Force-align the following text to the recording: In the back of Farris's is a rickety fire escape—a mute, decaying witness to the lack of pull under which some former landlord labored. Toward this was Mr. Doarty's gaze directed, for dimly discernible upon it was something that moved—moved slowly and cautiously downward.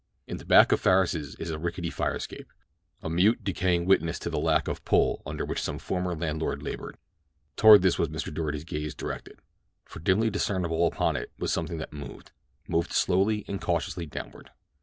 In 0.25 0.37
the 0.37 0.45
back 0.47 0.71
of 0.71 0.79
Farris's 0.81 1.35
is 1.35 1.51
a 1.51 1.59
rickety 1.59 1.91
fire 1.91 2.15
escape—a 2.15 3.07
mute, 3.07 3.43
decaying 3.43 3.85
witness 3.85 4.17
to 4.17 4.31
the 4.31 4.39
lack 4.39 4.67
of 4.67 4.83
pull 4.83 5.21
under 5.27 5.45
which 5.45 5.61
some 5.61 5.77
former 5.77 6.15
landlord 6.15 6.63
labored. 6.63 6.97
Toward 7.55 7.83
this 7.83 7.99
was 7.99 8.09
Mr. 8.09 8.33
Doarty's 8.33 8.63
gaze 8.63 8.95
directed, 8.95 9.37
for 9.85 9.99
dimly 9.99 10.31
discernible 10.31 10.87
upon 10.87 11.15
it 11.17 11.31
was 11.37 11.53
something 11.53 11.77
that 11.77 11.93
moved—moved 11.93 12.91
slowly 12.91 13.45
and 13.47 13.61
cautiously 13.61 14.07
downward. 14.07 14.49